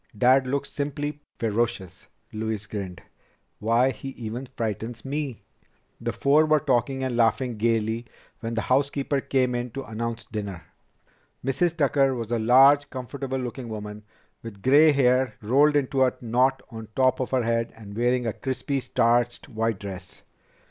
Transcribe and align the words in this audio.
"Dad 0.17 0.47
looks 0.47 0.71
simply 0.71 1.21
ferocious." 1.37 2.07
Louise 2.33 2.65
grinned. 2.65 3.03
"Why, 3.59 3.91
he 3.91 4.09
even 4.17 4.47
frightens 4.47 5.05
me!" 5.05 5.43
The 5.99 6.11
four 6.11 6.47
were 6.47 6.59
talking 6.59 7.03
and 7.03 7.15
laughing 7.15 7.55
gaily 7.57 8.07
when 8.39 8.55
the 8.55 8.61
housekeeper 8.61 9.21
came 9.21 9.53
in 9.53 9.69
to 9.73 9.83
announce 9.83 10.23
dinner. 10.25 10.63
Mrs. 11.45 11.77
Tucker 11.77 12.15
was 12.15 12.31
a 12.31 12.39
large, 12.39 12.89
comfortable 12.89 13.37
looking 13.37 13.69
woman, 13.69 14.01
with 14.41 14.63
gray 14.63 14.91
hair 14.91 15.35
rolled 15.39 15.75
into 15.75 16.03
a 16.03 16.13
knot 16.19 16.63
on 16.71 16.87
top 16.95 17.19
of 17.19 17.29
her 17.29 17.43
head 17.43 17.71
and 17.75 17.95
wearing 17.95 18.25
a 18.25 18.33
crisply 18.33 18.79
starched 18.79 19.49
white 19.49 19.79
dress. 19.79 20.23